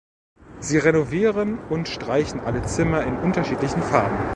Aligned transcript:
Sie 0.59 0.79
renovieren 0.79 1.59
und 1.69 1.87
streichen 1.87 2.39
alle 2.39 2.63
Zimmer 2.63 3.03
in 3.03 3.17
unterschiedlichen 3.17 3.83
Farben. 3.83 4.17